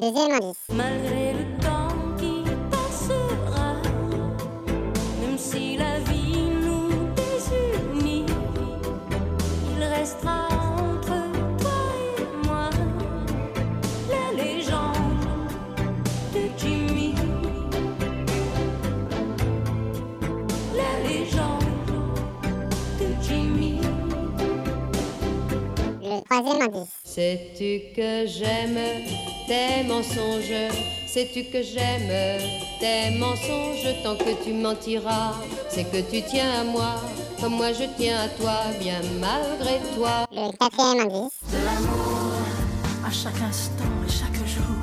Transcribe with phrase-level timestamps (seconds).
[0.00, 0.56] Deuxième indice.
[0.72, 1.88] Malgré le temps
[2.18, 3.74] qui passera,
[5.20, 8.26] même si la vie nous désunit,
[9.76, 10.41] il restera
[26.32, 26.88] troisième indice.
[27.04, 28.78] Sais-tu que j'aime
[29.46, 30.72] tes mensonges?
[31.06, 32.40] Sais-tu que j'aime
[32.80, 34.02] tes mensonges?
[34.02, 35.34] Tant que tu mentiras,
[35.68, 36.94] c'est que tu tiens à moi
[37.40, 41.38] Comme moi je tiens à toi, bien malgré toi Le quatrième indice.
[41.52, 42.32] De l'amour
[43.06, 44.76] à chaque instant et chaque jour.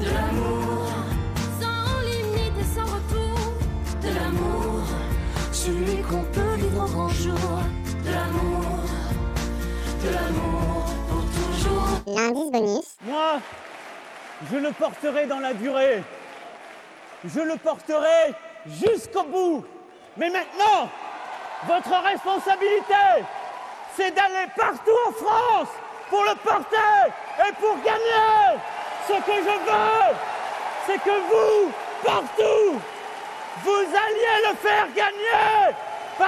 [0.00, 0.86] De l'amour
[1.60, 3.38] sans limite et sans retour.
[4.02, 4.82] De l'amour,
[5.52, 7.34] celui qu'on peut vivre au grand jour.
[8.04, 8.80] De l'amour,
[10.04, 10.63] de l'amour.
[12.06, 12.96] L'indice.
[13.02, 13.40] Moi,
[14.50, 16.02] je le porterai dans la durée.
[17.24, 18.34] Je le porterai
[18.66, 19.64] jusqu'au bout.
[20.16, 20.88] Mais maintenant,
[21.66, 23.24] votre responsabilité,
[23.96, 25.68] c'est d'aller partout en France
[26.10, 28.60] pour le porter et pour gagner.
[29.08, 30.16] Ce que je veux,
[30.86, 31.72] c'est que vous,
[32.04, 32.80] partout,
[33.64, 35.74] vous alliez le faire gagner.